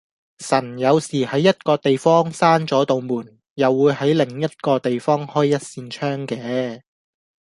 [0.39, 6.81] 神有時喺一個地方閂左度門，又會喺另一個地方開一扇窗嘅